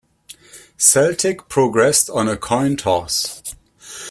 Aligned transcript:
Celtic 0.79 1.47
progressed 1.47 2.09
on 2.09 2.27
a 2.27 2.35
coin 2.35 2.75
toss. 2.75 3.43